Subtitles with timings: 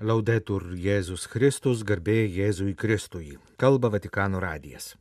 [0.00, 3.36] Laudetur Jėzus Kristus, garbė Jėzui Kristui.
[3.60, 4.94] Kalba Vatikano radijas.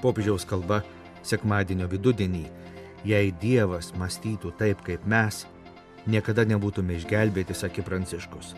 [0.00, 0.84] Popiežiaus kalba
[1.26, 2.44] sekmadienio vidudienį.
[3.04, 5.42] Jei Dievas mąstytų taip kaip mes,
[6.06, 8.54] niekada nebūtume išgelbėti, sakė Pranciškus.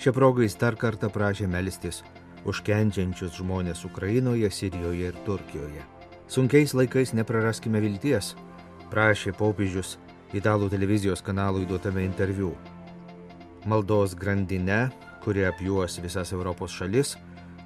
[0.00, 2.00] Šią progą jis dar kartą prašė melstis
[2.48, 5.84] už kenčiančius žmonės Ukrainoje, Sirijoje ir Turkijoje.
[6.26, 8.32] Sunkiais laikais nepraraskime vilties,
[8.92, 9.96] prašė popiežius
[10.34, 12.54] italų televizijos kanalui duotame interviu.
[13.70, 14.88] Maldos grandinė,
[15.24, 17.14] kuri apjuos visas Europos šalis,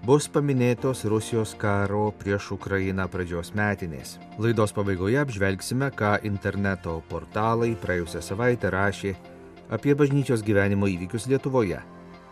[0.07, 4.17] bus paminėtos Rusijos karo prieš Ukrainą pradžios metinės.
[4.39, 9.15] Laidos pabaigoje apžvelgsime, ką interneto portalai praėjusią savaitę rašė
[9.75, 11.83] apie bažnyčios gyvenimo įvykius Lietuvoje.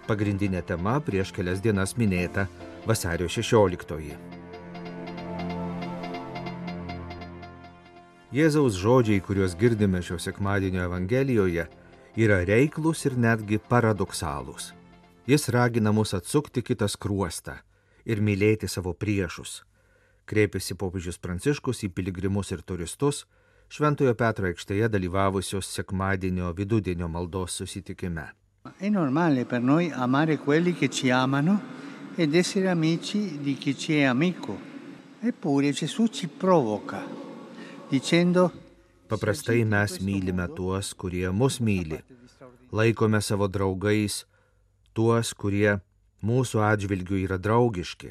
[0.06, 2.46] Pagrindinė tema prieš kelias dienas minėta
[2.86, 3.96] vasario 16.
[3.96, 4.35] -oji.
[8.36, 11.62] Jėzaus žodžiai, kuriuos girdime šio sekmadienio Evangelijoje,
[12.20, 14.74] yra reiklus ir netgi paradoksalūs.
[15.24, 17.54] Jis ragina mus atsukti kitą skruostą
[18.04, 19.62] ir mylėti savo priešus.
[20.28, 23.24] Kreipėsi popiežius Pranciškus į piligrimus ir turistus
[23.72, 28.34] Šventojo Petro aikštėje dalyvavusios sekmadienio vidudienio maldos susitikime.
[28.76, 31.60] È normale per noi amare quelli che ci amano
[32.14, 34.58] ed essere amici di chi ci è amico.
[35.20, 37.24] Eppure Gesù ci provoca
[39.08, 42.00] Paprastai mes mylime tuos, kurie mus myli.
[42.72, 44.24] Laikome savo draugais
[44.90, 45.76] tuos, kurie
[46.26, 48.10] mūsų atžvilgių yra draugiški.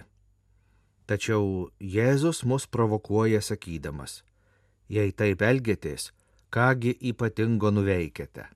[1.11, 4.21] Tačiau Jėzus mus provokuoja sakydamas,
[4.87, 6.13] jei taip elgėtės,
[6.49, 8.47] kągi ypatingo nuveikėte.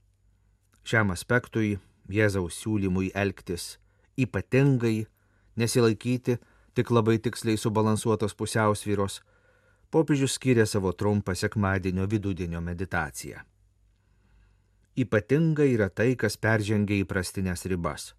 [0.87, 3.75] Šiam aspektui Jėzaus siūlymui elgtis
[4.15, 5.03] ypatingai,
[5.59, 6.37] nesilaikyti
[6.75, 9.19] tik labai tiksliai subalansuotos pusiausvyros,
[9.91, 13.41] popiežius skyrė savo trumpą sekmadienio vidudienio meditaciją.
[14.99, 18.13] Ypatinga yra tai, kas peržengia įprastinės ribas,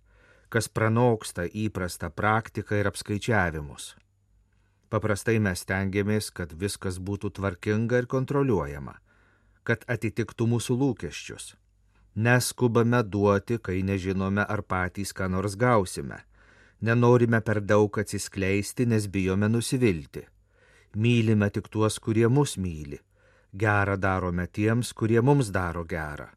[0.49, 3.95] kas pranoksta įprastą praktiką ir apskaičiavimus.
[4.91, 8.97] Paprastai mes tengiamės, kad viskas būtų tvarkinga ir kontroliuojama,
[9.63, 11.55] kad atitiktų mūsų lūkesčius.
[12.17, 16.25] Neskubame duoti, kai nežinome, ar patys ką nors gausime.
[16.81, 20.27] Nenorime per daug atsiskleisti, nes bijome nusivilti
[20.97, 22.99] mylime tik tuos, kurie mus myli,
[23.57, 26.29] gerą darome tiems, kurie mums daro gerą.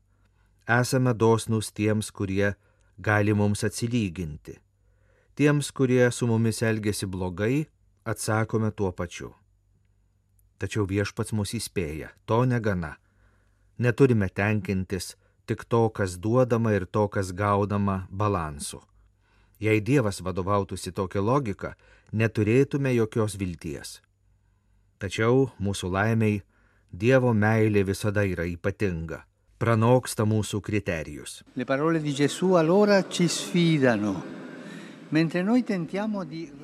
[0.68, 2.54] Esame dosnus tiems, kurie
[2.98, 4.60] gali mums atsilyginti.
[5.36, 7.66] Tiems, kurie su mumis elgesi blogai,
[8.06, 9.34] atsakome tuo pačiu.
[10.60, 12.96] Tačiau viešpats mus įspėja, to negana.
[13.78, 15.16] Neturime tenkintis
[15.46, 18.80] tik to, kas duodama ir to, kas gaudama balansu.
[19.60, 21.74] Jei Dievas vadovautųsi tokia logika,
[22.12, 24.02] neturėtume jokios vilties.
[25.04, 26.36] Tačiau mūsų laimiai
[26.94, 29.18] Dievo meilė visada yra ypatinga,
[29.60, 31.42] pranoksta mūsų kriterijus.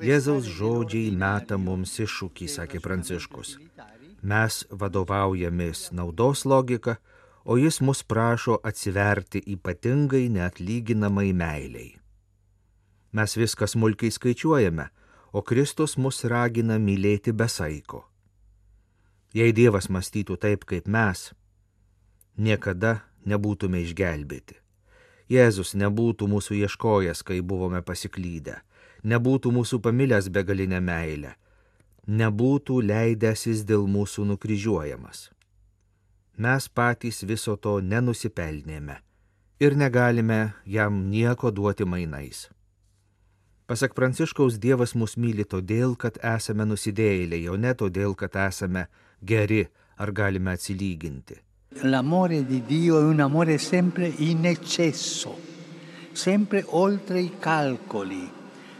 [0.08, 3.54] Jėzaus žodžiai meta mums iššūkį, sakė Pranciškus.
[4.22, 6.96] Mes vadovaujamės naudos logika,
[7.44, 11.90] o jis mus prašo atsiverti ypatingai neatlyginamai meiliai.
[13.12, 14.88] Mes viską smulkiai skaičiuojame,
[15.36, 18.06] o Kristus mus ragina mylėti besaiko.
[19.34, 21.30] Jei Dievas mąstytų taip kaip mes,
[22.34, 24.56] niekada nebūtume išgelbėti.
[25.30, 28.56] Jėzus nebūtų mūsų ieškojęs, kai buvome pasiklydę,
[29.06, 31.36] nebūtų mūsų pamilęs begalinę meilę,
[32.10, 35.28] nebūtų leidęsis dėl mūsų nukryžiuojamas.
[36.40, 38.96] Mes patys viso to nenusipelnėme
[39.60, 42.48] ir negalime jam nieko duoti mainais.
[43.70, 48.88] Pasak Pranciškaus, Dievas mus myli todėl, kad esame nusidėjėliai, o ne todėl, kad esame
[49.20, 51.36] geri ar galime atsilyginti.
[51.82, 55.38] L'amore di Dio è un amore sempre in eccesso,
[56.12, 58.28] sempre oltre i calcoli,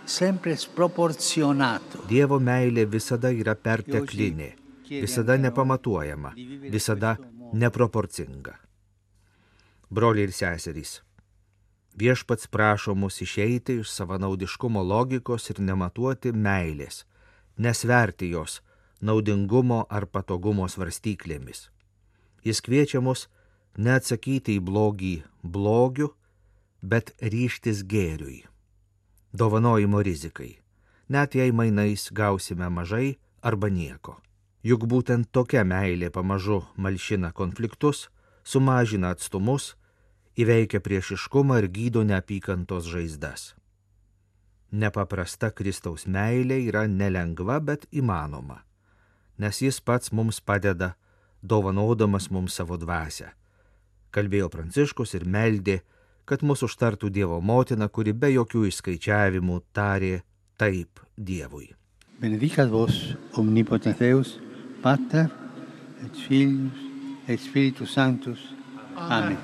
[0.03, 2.03] sempre sproporzionato.
[2.09, 4.49] Dievo meilė visada yra perteklinė,
[4.89, 6.33] visada nepamatuojama,
[6.67, 7.15] visada
[7.53, 8.57] neproporcinga.
[9.91, 10.97] Broliai ir seserys,
[11.95, 17.05] viešpats prašo mus išeiti iš savanaudiškumo logikos ir nematuoti meilės,
[17.59, 18.61] nesverti jos
[19.01, 21.69] naudingumo ar patogumo svarstyklėmis.
[22.45, 23.27] Jis kviečia mus
[23.77, 26.13] neatsakyti į blogį blogiu,
[26.81, 28.45] bet ryštis gėriui,
[29.33, 30.57] dovanojimo rizikai,
[31.09, 34.17] net jei mainais gausime mažai arba nieko.
[34.65, 38.09] Juk būtent tokia meilė pamažu malšina konfliktus,
[38.45, 39.75] sumažina atstumus,
[40.37, 43.55] įveikia priešiškumą ir gydo neapykantos žaizdas.
[44.71, 48.61] Nepaprasta Kristaus meilė yra nelengva, bet įmanoma
[49.41, 50.93] nes jis pats mums padeda
[51.43, 53.31] dovanodamas mums savo dvasę.
[54.13, 55.81] Kalbėjo Pranciškus ir meldė,
[56.29, 60.21] kad mūsų užtartų Dievo motina, kuri be jokių išskaičiavimų tarė
[60.61, 61.71] taip Dievui.
[62.21, 64.37] Benedicat vos omnipotens Deus,
[64.83, 65.31] Pater
[66.05, 66.85] et Filius
[67.29, 68.41] et Spiritus Sanctus.
[68.97, 69.39] Amen.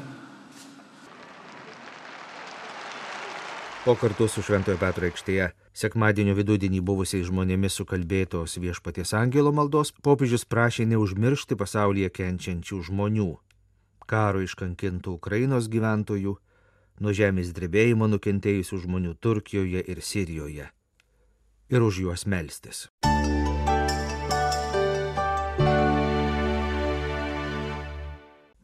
[3.87, 10.47] O kartu su Šventojo Petro aikštėje sekmadienio vidudienį buvusiais žmonėmis sukalbėtos viešpaties angelo maldos popiežius
[10.49, 13.29] prašė neužmiršti pasaulyje kenčiančių žmonių,
[14.09, 16.39] karo iškankintų Ukrainos gyventojų,
[17.01, 20.71] nuo žemės drebėjimo nukentėjusių žmonių Turkijoje ir Sirijoje
[21.69, 22.87] ir už juos melstis.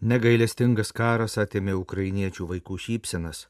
[0.03, 3.47] Negailestingas karas atėmė ukrainiečių vaikų šypsenas,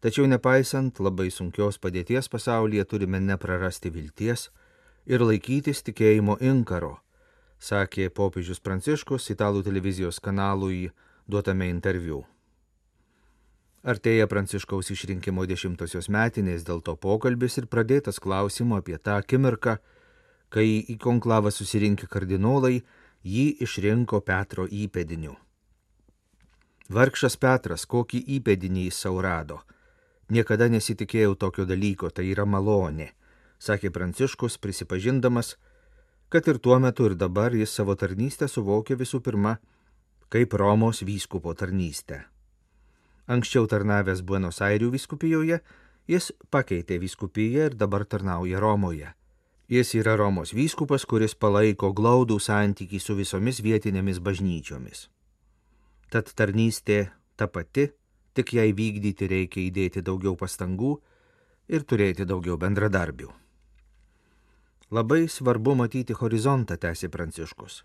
[0.00, 4.48] tačiau nepaisant labai sunkios padėties pasaulyje turime neprarasti vilties
[5.06, 6.98] ir laikytis tikėjimo inkaro,
[7.58, 10.90] sakė popiežius Pranciškus italų televizijos kanalui
[11.26, 12.24] duotame interviu.
[13.88, 19.76] Artėja Pranciškaus išrinkimo dešimtosios metinės, dėl to pokalbis ir pradėtas klausimu apie tą akimirką,
[20.50, 22.82] kai į konklavą susirinkę kardinolai
[23.24, 25.36] jį išrinko Petro įpėdiniu.
[26.88, 29.60] Vargšas Petras, kokį įpėdinį jis saurado.
[30.28, 33.12] Niekada nesitikėjau tokio dalyko, tai yra malonė,
[33.58, 35.56] sakė Pranciškus, prisipažindamas,
[36.28, 39.56] kad ir tuo metu ir dabar jis savo tarnystę suvokė visų pirma
[40.28, 42.24] kaip Romos vyskupo tarnystę.
[43.28, 45.60] Anksčiau tarnavęs Buenos Airių vyskupijoje,
[46.08, 49.14] jis pakeitė vyskupiją ir dabar tarnauja Romoje.
[49.68, 55.08] Jis yra Romos vyskupas, kuris palaiko glaudų santykį su visomis vietinėmis bažnyčiomis.
[56.08, 57.90] Tad tarnystė ta pati,
[58.38, 60.94] tik jai vykdyti reikia įdėti daugiau pastangų
[61.68, 63.28] ir turėti daugiau bendradarbių.
[64.94, 67.82] Labai svarbu matyti horizontą, tęsė Pranciškus.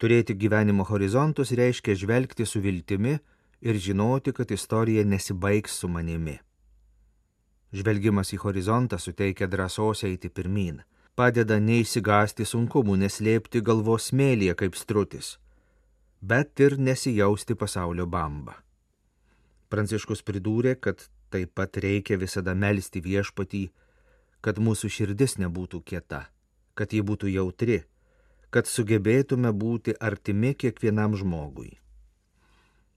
[0.00, 3.18] Turėti gyvenimo horizontus reiškia žvelgti su viltimi,
[3.60, 6.38] ir žinoti, kad istorija nesibaigs su manimi.
[7.72, 10.82] Žvelgimas į horizontą suteikia drąsos eiti pirmin,
[11.16, 15.36] padeda neįsigasti sunkumų, neslėpti galvos smėlyje kaip strutis,
[16.20, 18.60] bet ir nesijausti pasaulio bamba.
[19.68, 23.64] Pranciškus pridūrė, kad taip pat reikia visada melstį viešpatį,
[24.40, 26.26] kad mūsų širdis nebūtų kieta,
[26.78, 27.80] kad ji būtų jautri,
[28.50, 31.74] kad sugebėtume būti artimi kiekvienam žmogui.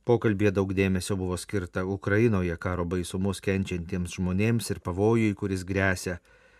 [0.06, 6.19] Pokalbėje daug dėmesio buvo skirta Ukrainoje karo baisumus kenčiantiems žmonėms ir pavojui, kuris grėsia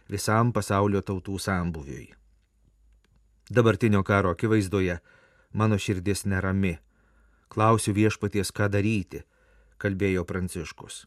[0.10, 2.10] visam pasaulio tautų sambuviui.
[3.50, 5.00] Dabartinio karo akivaizdoje
[5.54, 6.76] mano širdis nerami.
[7.50, 9.24] Klausiu viešpaties, ką daryti,
[9.80, 11.06] kalbėjo Pranciškus.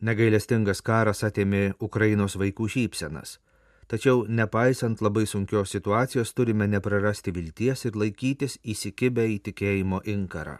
[0.00, 3.38] Negailestingas karas atėmė Ukrainos vaikų šypsenas.
[3.86, 10.58] Tačiau, nepaisant labai sunkios situacijos, turime neprarasti vilties ir laikytis įsikibę į tikėjimo inkarą.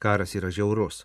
[0.00, 1.04] Karas yra žiaurus.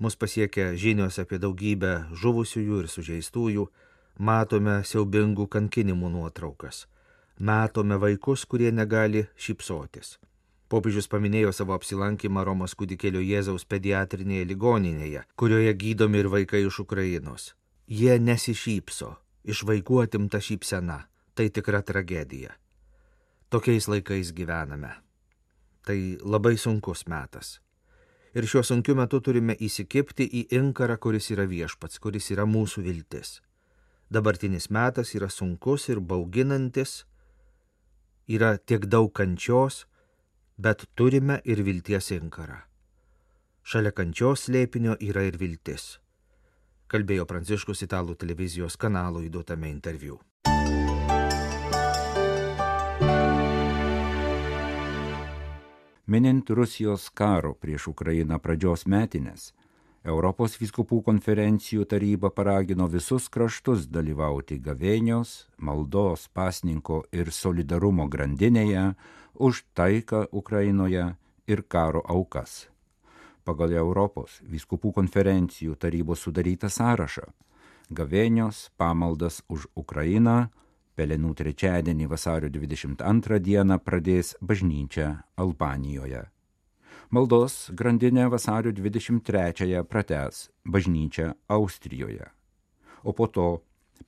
[0.00, 3.66] Mus pasiekia žinios apie daugybę žuvusiųjų ir sužeistųjų,
[4.18, 6.86] matome siaubingų kankinimų nuotraukas,
[7.38, 10.16] matome vaikus, kurie negali šypsotis.
[10.72, 17.50] Popiežius paminėjo savo apsilankymą Romos kūdikėlio Jėzaus pediatrinėje ligoninėje, kurioje gydomi ir vaikai iš Ukrainos.
[17.86, 19.10] Jie nesišypso,
[19.44, 21.02] iš vaikų atimta šypsena.
[21.32, 22.52] Tai tikra tragedija.
[23.48, 24.90] Tokiais laikais gyvename.
[25.84, 27.58] Tai labai sunkus metas
[28.34, 33.40] ir šiuo sunkiu metu turime įsikipti į inkarą, kuris yra viešpats, kuris yra mūsų viltis.
[34.12, 37.04] Dabartinis metas yra sunkus ir bauginantis,
[38.28, 39.84] yra tiek daug kančios,
[40.58, 42.58] bet turime ir vilties inkarą.
[43.62, 45.98] Šalia kančios slėpinio yra ir viltis,
[46.90, 50.20] kalbėjo Pranciškus italų televizijos kanalui duotame interviu.
[56.12, 59.52] minint Rusijos karo prieš Ukrainą pradžios metinės,
[60.02, 68.96] Europos viskupų konferencijų taryba paragino visus kraštus dalyvauti gavėnios, maldos, pasninko ir solidarumo grandinėje
[69.38, 71.04] už taiką Ukrainoje
[71.46, 72.66] ir karo aukas.
[73.46, 77.30] Pagal Europos viskupų konferencijų tarybos sudarytą sąrašą
[77.90, 80.50] gavėnios, pamaldas už Ukrainą,
[80.92, 86.26] Pelenų trečiadienį vasario 22 dieną pradės bažnyčia Albanijoje.
[87.12, 92.30] Maldos grandinę vasario 23-ąją prates bažnyčia Austrijoje.
[93.04, 93.60] O po to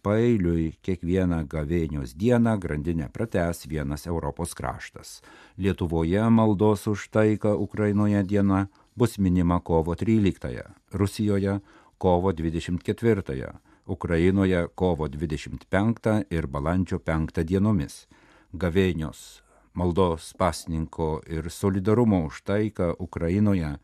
[0.02, 5.20] paeiliui kiekvieną gavėnios dieną grandinę prates vienas Europos kraštas.
[5.58, 11.60] Lietuvoje maldos už taiką Ukrainoje diena bus minima kovo 13-ąją, Rusijoje
[11.98, 13.52] kovo 24-ąją
[13.86, 18.08] Ukrainoje kovo 25 ir balandžio 5 dienomis.
[18.54, 19.43] Gavėnios
[19.74, 23.78] maldos pasninko ir solidarumo už taiką Ukrainoje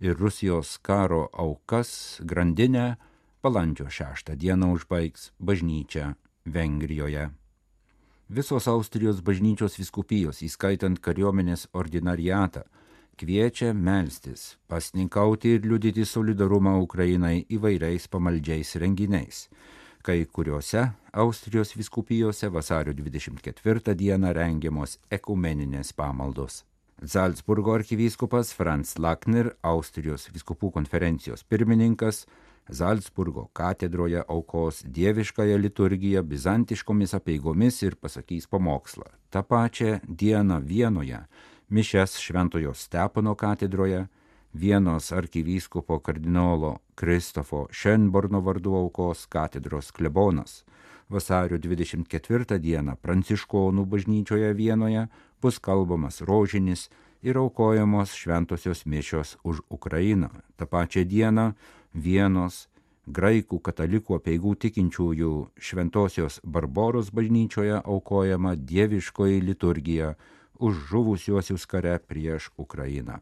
[0.00, 2.96] ir Rusijos karo aukas grandinę
[3.42, 6.14] balandžio 6 dieną užbaigs bažnyčia
[6.46, 7.30] Vengrijoje.
[8.28, 12.64] Visos Austrijos bažnyčios viskupijos, įskaitant kariuomenės ordinariatą,
[13.20, 19.48] kviečia melstis, pasninkauti ir liudyti solidarumą Ukrainai įvairiais pamaldžiais renginiais.
[20.04, 26.58] Kai kuriuose Austrijos viskupijose vasario 24 dieną rengiamos ekumeninės pamaldos.
[27.00, 32.26] Salzburgo arkivyskupas Franz Lackner, Austrijos viskupų konferencijos pirmininkas,
[32.68, 39.08] Zalcburgo katedroje aukos dieviškąją liturgiją bizantiškomis apieigomis ir pasakys pamokslą.
[39.30, 41.22] Ta pačia diena Vienoje
[41.70, 44.04] mišes Šventojo Stepono katedroje,
[44.54, 50.64] Vienos arkivyskupo kardinolo Kristofo Šenborno vardu aukos katedros klebonas.
[51.08, 55.08] Vasario 24 dieną Pranciškonų bažnyčioje Vienoje
[55.42, 56.86] bus kalbamas rožinis
[57.22, 60.30] ir aukojamos šventosios mišios už Ukrainą.
[60.56, 61.54] Ta pačia diena
[61.92, 62.68] Vienos
[63.10, 70.14] graikų katalikų apieigų tikinčiųjų Šventojios Barboros bažnyčioje aukojama dieviškoji liturgija
[70.62, 73.18] už žuvusiuosius kare prieš Ukrainą.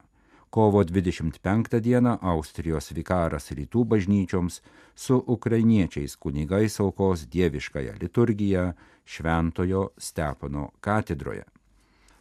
[0.52, 4.58] Kovo 25 dieną Austrijos vikaras rytų bažnyčioms
[4.94, 8.64] su ukrainiečiais kunigais aukos dieviškąją liturgiją
[9.04, 11.46] Šventojo Stepono katedroje.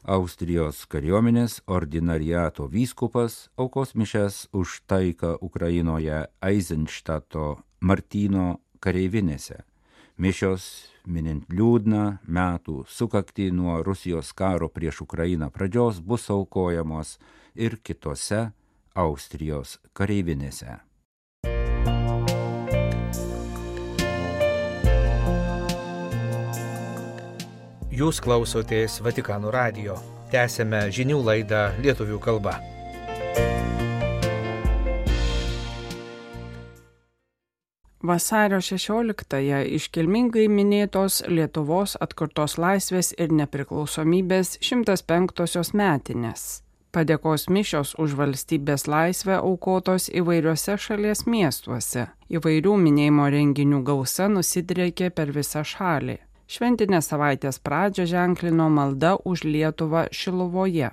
[0.03, 9.59] Austrijos kariuomenės ordinariato vyskupas aukos mišes už taiką Ukrainoje Eisenštato Martino kareivinėse.
[10.15, 17.17] Mišios minint liūdną metų sukakti nuo Rusijos karo prieš Ukrainą pradžios bus aukojamos
[17.55, 18.51] ir kitose
[18.95, 20.79] Austrijos kareivinėse.
[27.91, 29.97] Jūs klausotės Vatikano radio.
[30.31, 32.55] Tęsėme žinių laidą lietuvių kalba.
[38.01, 46.63] Vasario 16-ąją iškilmingai minėtos Lietuvos atkurtos laisvės ir nepriklausomybės 105-osios metinės.
[46.91, 52.09] Padėkos mišios už valstybės laisvę aukotos įvairiuose šalies miestuose.
[52.27, 56.17] Įvairių minėjimo renginių gausa nusidriekė per visą šalį.
[56.51, 60.89] Šventinės savaitės pradžią ženklino malda už Lietuvą Šilovoje.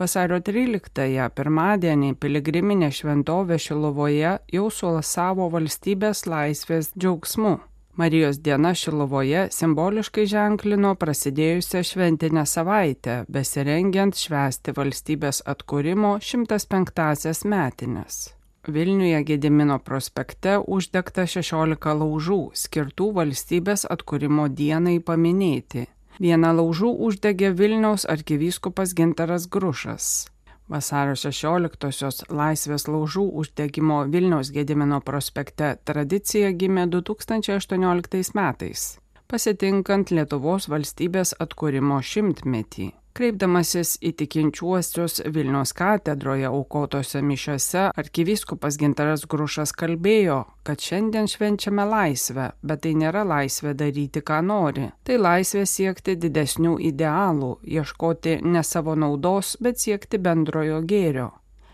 [0.00, 7.58] Vasario 13-ąją pirmadienį piligriminė šventovė Šilovoje jau sulasavo valstybės laisvės džiaugsmu.
[7.96, 18.18] Marijos diena Šilovoje simboliškai ženklino prasidėjusią šventinę savaitę, besirengiant švęsti valstybės atkūrimo 105-asias metinės.
[18.66, 25.86] Vilniuje Gedimino prospekte uždegta 16 laužų skirtų valstybės atkūrimo dienai paminėti.
[26.18, 30.33] Vieną laužų uždegė Vilniaus arkivyskupas Gintaras Grušas.
[30.72, 38.86] Vasario 16-osios laisvės laužų uždegimo Vilniaus Gedimino prospekte tradicija gimė 2018 metais,
[39.28, 42.92] pasitinkant Lietuvos valstybės atkūrimo šimtmetį.
[43.14, 52.48] Kreipdamasis į tikinčiuosius Vilnius katedroje aukotose mišiose, arkivyskupas Gintaras Grušas kalbėjo, kad šiandien švenčiame laisvę,
[52.66, 54.88] bet tai nėra laisvė daryti, ką nori.
[55.06, 61.28] Tai laisvė siekti didesnių idealų, ieškoti ne savo naudos, bet siekti bendrojo gėrio.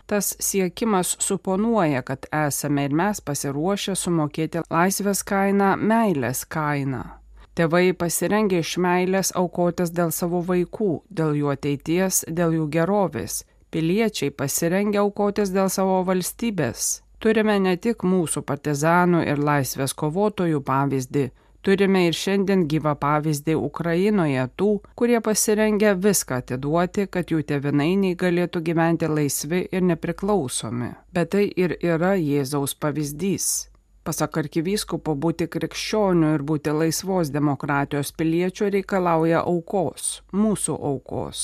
[0.05, 7.01] Tas siekimas suponuoja, kad esame ir mes pasiruošę sumokėti laisvės kainą meilės kainą.
[7.59, 13.41] Tėvai pasirengia iš meilės aukotis dėl savo vaikų, dėl jų ateities, dėl jų gerovės.
[13.71, 17.01] Piliečiai pasirengia aukotis dėl savo valstybės.
[17.21, 21.25] Turime ne tik mūsų partizanų ir laisvės kovotojų pavyzdį,
[21.61, 28.63] turime ir šiandien gyvą pavyzdį Ukrainoje tų, kurie pasirengia viską atiduoti, kad jų tevinainiai galėtų
[28.71, 30.93] gyventi laisvi ir nepriklausomi.
[31.13, 33.51] Bet tai ir yra Jėzaus pavyzdys.
[34.03, 41.41] Pasak arkivyskupo, būti krikščioniu ir būti laisvos demokratijos piliečiu reikalauja aukos, mūsų aukos.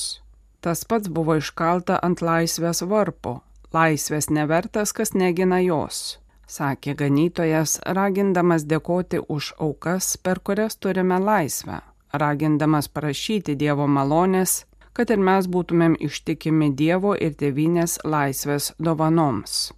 [0.60, 3.42] Tas pats buvo iškalta ant laisvės varpo.
[3.72, 6.18] Laisvės nevertas, kas negina jos,
[6.50, 14.64] sakė ganytojas, ragindamas dėkoti už aukas, per kurias turime laisvę, ragindamas prašyti Dievo malonės,
[14.96, 19.68] kad ir mes būtumėm ištikimi Dievo ir tėvynės laisvės dovanoms.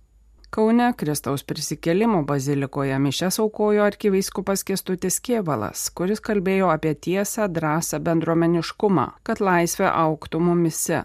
[0.50, 9.04] Kaune Kristaus prisikėlimo bazilikoje mišes aukojo arkivaiskupas Kestutis Kievalas, kuris kalbėjo apie tiesą, drąsą, bendruomeniškumą,
[9.22, 11.04] kad laisvė auktų mumise.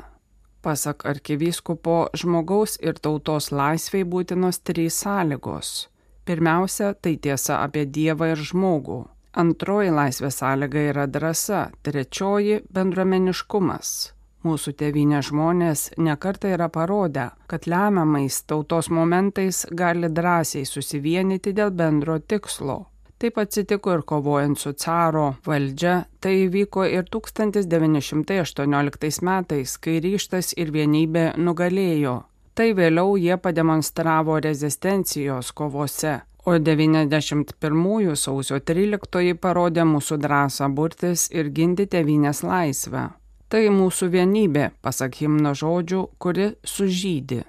[0.65, 5.91] Pasak arkivyskupo, žmogaus ir tautos laisviai būtinos trys sąlygos.
[6.25, 9.03] Pirmiausia, tai tiesa apie Dievą ir žmogų.
[9.37, 14.14] Antroji laisvės sąlyga yra drąsa, trečioji- bendruomeniškumas.
[14.45, 22.19] Mūsų tėvynė žmonės nekarta yra parodę, kad lemiamais tautos momentais gali drąsiai susivienyti dėl bendro
[22.19, 22.85] tikslo.
[23.17, 30.69] Taip atsitiko ir kovojant su caro valdžia, tai įvyko ir 1918 metais, kai ryštas ir
[30.75, 32.29] vienybė nugalėjo.
[32.53, 41.49] Tai vėliau jie pademonstravo rezistencijos kovose, o 91 sausio 13 parodė mūsų drąsą burtis ir
[41.49, 43.25] ginti tevinės laisvę.
[43.55, 47.45] Tai mūsų vienybė, pasak himno žodžių, kuri sužydė.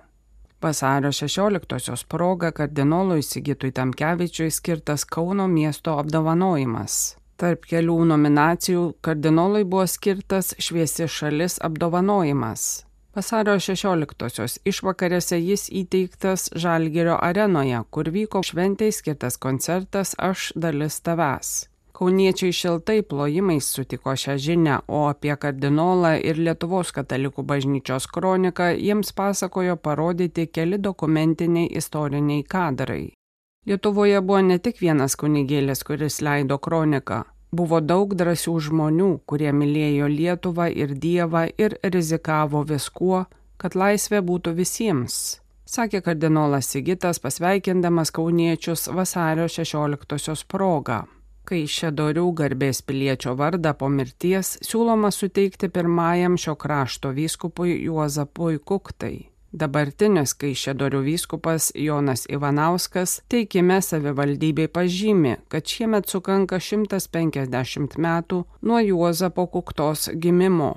[0.63, 7.17] Vasario 16-osios proga kardinolui Sigitui Tamkevičiui skirtas Kauno miesto apdovanojimas.
[7.43, 12.87] Tarp kelių nominacijų kardinolui buvo skirtas Šviesi šalis apdovanojimas.
[13.19, 21.57] Vasario 16-osios išvakarėse jis įteiktas Žalgerio arenoje, kur vyko šventai skirtas koncertas Aš dalis tavęs.
[21.97, 29.15] Kauniečiai šiltai plojimais sutiko šią žinę, o apie kardinolą ir Lietuvos katalikų bažnyčios kroniką jiems
[29.17, 33.07] pasakojo parodyti keli dokumentiniai istoriniai kadrai.
[33.67, 37.23] Lietuvoje buvo ne tik vienas kunigėlis, kuris leido kroniką,
[37.57, 43.25] Buvo daug drąsių žmonių, kurie mylėjo Lietuvą ir Dievą ir rizikavo viskuo,
[43.57, 51.05] kad laisvė būtų visiems, sakė kardinolas Sigitas pasveikindamas kauniečius vasario 16-osios progą.
[51.47, 59.29] Kai Šedorių garbės piliečio vardą po mirties siūloma suteikti pirmajam šio krašto vyskupui Juozapui Kuktai.
[59.55, 69.47] Dabartinis Kaišėdorių vyskupas Jonas Ivanauskas teikime savivaldybei pažymi, kad šiemet sukanka 150 metų nuo Juozapo
[69.47, 70.75] Kuktos gimimo.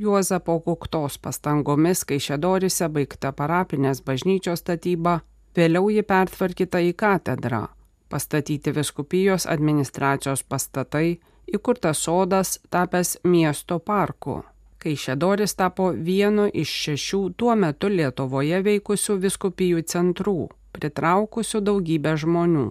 [0.00, 5.18] Juozapo Kuktos pastangomis Kaišėdorise baigta parapinės bažnyčios statyba,
[5.56, 7.66] vėliau ji pertvarkyta į katedrą,
[8.08, 11.18] pastatyti viskupijos administracijos pastatai,
[11.52, 14.40] įkurtas sodas tapęs miesto parku
[14.80, 20.38] kai Šedoris tapo vienu iš šešių tuo metu Lietuvoje veikusių viskupijų centrų,
[20.72, 22.70] pritraukusių daugybę žmonių,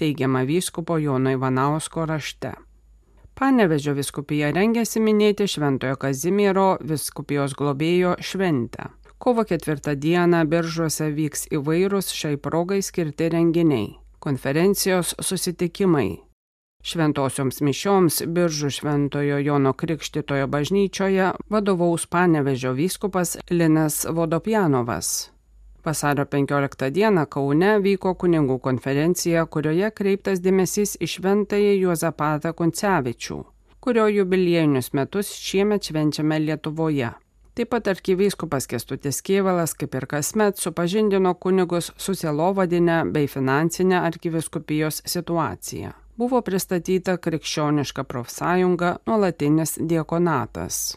[0.00, 2.54] teigiama vyskupo Jono Ivanausko rašte.
[3.34, 8.92] Panevežio viskupija rengėsi minėti Šventojo Kazimiero viskupijos globėjo šventę.
[9.18, 16.20] Kovo ketvirtą dieną biržuose vyks įvairūs šiai progai skirti renginiai- konferencijos susitikimai,
[16.84, 25.33] Šventosioms mišioms Biržų Šventojo Jono Krikštitojo bažnyčioje vadovaus Panevežio vyskupas Linas Vodopjanovas.
[25.84, 33.40] Vasario 15 dieną Kaune vyko kunigų konferencija, kurioje kreiptas dėmesys į šventąjį Juozapatą Kuncevičių,
[33.84, 37.10] kurio jubiliejinius metus šiemet švenčiame Lietuvoje.
[37.54, 45.04] Taip pat arkivyskupas Kestutis Kievalas, kaip ir kasmet, supažindino kunigus su selovadinė bei finansinė arkiviskupijos
[45.04, 50.96] situacija buvo pristatyta krikščioniška profsąjunga nuolatinis diekonatas.